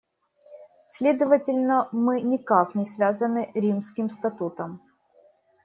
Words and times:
Следовательно, 0.87 1.87
мы 1.91 2.21
никак 2.21 2.73
не 2.73 2.85
связаны 2.85 3.51
Римским 3.53 4.09
статутом. 4.09 4.81